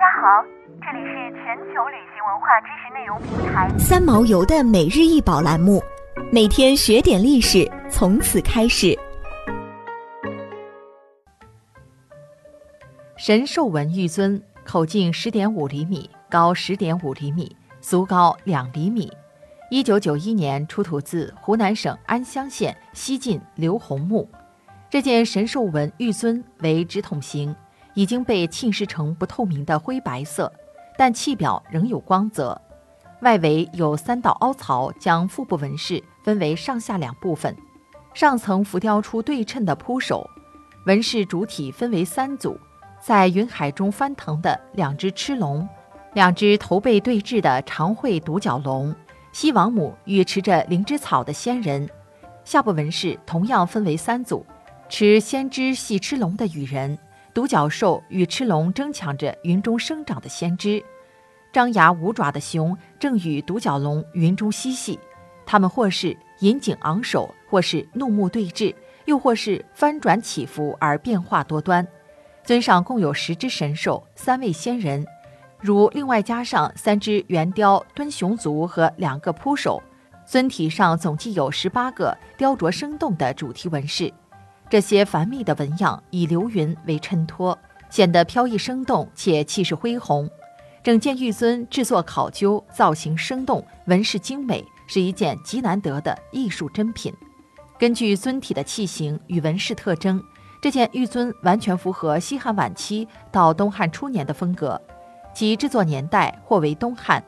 [0.00, 0.42] 家好，
[0.80, 5.82] 这里是全球旅行文化知识内容平台三毛游的每日一宝栏目，
[6.32, 8.98] 每天学点历史，从此开始。
[13.18, 19.12] 神兽纹玉尊，口径十点五厘米，高十点五厘米，足高两厘米。
[19.70, 24.26] 一九九一年出土自湖南省安乡县西晋刘洪墓。
[24.88, 27.54] 这件神兽纹玉尊为直筒形。
[28.00, 30.50] 已经被浸湿成不透明的灰白色，
[30.96, 32.58] 但器表仍有光泽。
[33.20, 37.54] 外围有三道凹槽，将腹部纹饰分为上下两部分。
[38.14, 40.26] 上层浮雕出对称的扑手，
[40.86, 42.58] 纹饰主体分为三组：
[42.98, 45.68] 在云海中翻腾的两只螭龙，
[46.14, 48.94] 两只头背对峙的长喙独角龙，
[49.30, 51.86] 西王母与持着灵芝草的仙人。
[52.46, 54.46] 下部纹饰同样分为三组：
[54.88, 56.98] 持先知系螭龙的羽人。
[57.32, 60.82] 独角兽与螭龙争抢着云中生长的先知，
[61.52, 64.98] 张牙舞爪的熊正与独角龙云中嬉戏。
[65.46, 71.86] 它们或是引颈昂首，或是怒目对峙，又或是翻转起伏而变化多端。
[72.44, 75.06] 尊上共有十只神兽，三位仙人，
[75.60, 79.82] 如另外加上三只圆雕蹲熊足和两个扑手，
[80.24, 84.12] 尊体上总计有十八个雕琢生动的主题纹饰。
[84.70, 87.58] 这些繁密的纹样以流云为衬托，
[87.90, 90.30] 显得飘逸生动且气势恢宏。
[90.80, 97.12] 整件玉尊制作考究，造型生动，纹饰精美，是一件极难得的艺术珍品。
[97.78, 100.22] 根据尊体的器型与纹饰特征，
[100.62, 104.80] 这件玉尊完全符合西汉晚期到东汉初年的风格，
[105.34, 107.22] 其制作年代或为东汉。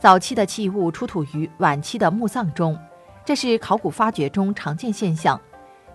[0.00, 2.78] 早期的器物出土于晚期的墓葬中，
[3.22, 5.38] 这是考古发掘中常见现象。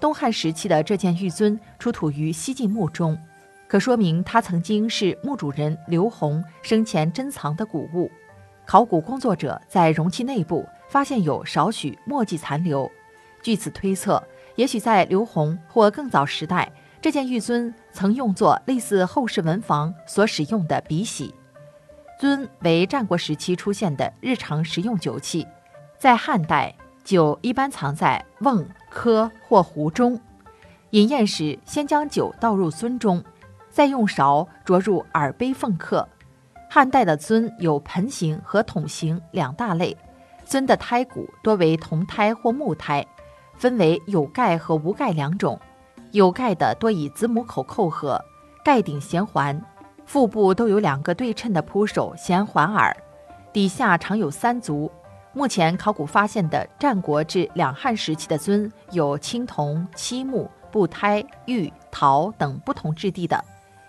[0.00, 3.16] 东汉时期的这件玉尊出土于西晋墓中，
[3.68, 8.10] 可说明它曾经是墓主人刘宏生前珍藏的古物。
[8.64, 12.90] 考古工作者在容器内部发现有少许墨迹残留，
[13.42, 14.22] 据此推测，
[14.56, 16.72] 也许在刘宏或更早时代，
[17.02, 21.34] 这件玉尊曾用作类似后世文房所使用的笔洗。
[22.18, 25.46] 尊为战国时期出现的日常食用酒器，
[25.98, 26.74] 在汉代。
[27.10, 30.20] 酒一般藏在瓮、科或壶中，
[30.90, 33.24] 饮宴时先将酒倒入樽中，
[33.68, 36.08] 再用勺啄入耳杯奉客。
[36.70, 39.96] 汉代的樽有盆形和桶形两大类，
[40.46, 43.04] 樽的胎骨多为铜胎或木胎，
[43.56, 45.58] 分为有盖和无盖两种。
[46.12, 48.24] 有盖的多以子母口扣合，
[48.64, 49.60] 盖顶衔环，
[50.06, 52.96] 腹部都有两个对称的铺手衔环耳，
[53.52, 54.88] 底下常有三足。
[55.32, 63.42] 目前考古发现的战国至两汉时期的尊有青铜、漆木、布胎、玉、陶等不同质地的。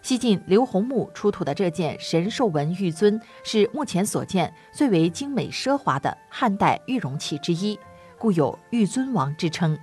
[0.00, 7.76] 西晋刘洪墓出土的这件神兽纹玉尊是目前所见最为精美奢华的汉代玉容器之一，
[8.16, 9.76] 故有“玉尊王”之称。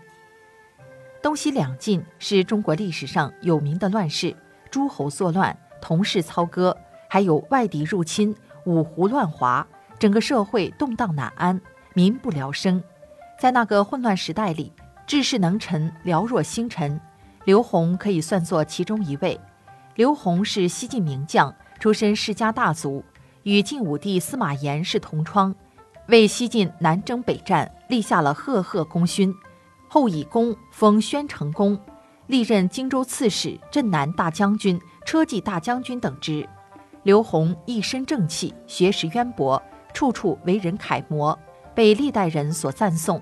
[1.22, 4.34] 东西两晋是中国历史上有名的乱世，
[4.70, 6.76] 诸侯作乱，同室操戈，
[7.10, 8.34] 还有外敌入侵，
[8.66, 9.68] 五胡乱华。
[10.02, 11.62] 整个社会动荡难安，
[11.94, 12.82] 民不聊生。
[13.40, 14.74] 在那个混乱时代里，
[15.06, 17.00] 治世能臣寥若星辰，
[17.46, 19.40] 刘宏可以算作其中一位。
[19.94, 23.06] 刘宏是西晋名将，出身世家大族，
[23.44, 25.54] 与晋武帝司马炎是同窗，
[26.08, 29.32] 为西晋南征北战立下了赫赫功勋。
[29.88, 31.80] 后以功封宣城公，
[32.26, 36.50] 历任荆州刺史、镇南大将军、车骑大将军等职。
[37.04, 39.62] 刘宏一身正气，学识渊博。
[39.94, 41.38] 处处为人楷模，
[41.74, 43.22] 被历代人所赞颂。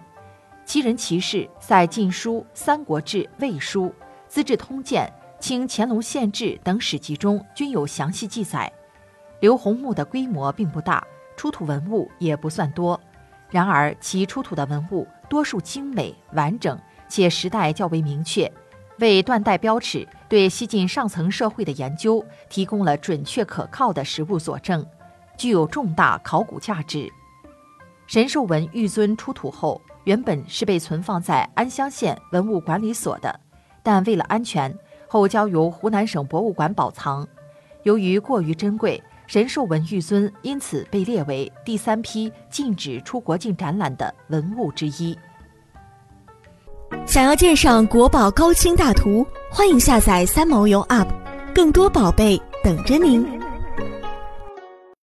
[0.65, 3.85] 其人其事在《晋书》《三国志》《魏书》
[4.27, 5.11] 《资治通鉴》
[5.43, 8.71] 《清乾隆县志》等史籍中均有详细记载。
[9.39, 11.03] 刘洪墓的规模并不大，
[11.35, 12.99] 出土文物也不算多，
[13.49, 16.77] 然而其出土的文物多数精美完整，
[17.07, 18.51] 且时代较为明确，
[18.99, 24.85] 为断代标尺对西晋上层社会的研究提供了准确可靠的实物佐证。
[25.39, 27.11] 具有重大考古价值。
[28.05, 33.39] 神兽纹玉尊出土后，原本是被存放在安乡县文物管理所的，
[33.81, 34.75] 但为了安全，
[35.07, 37.25] 后交由湖南省博物馆保藏。
[37.83, 45.17] 由于过于珍贵，神兽纹玉尊因此被列为第三批禁止出国境展览的文物之一。
[47.05, 51.07] 想要鉴赏国宝高清大图，欢迎下载三毛游 App，
[51.53, 53.48] 更多宝贝等着您。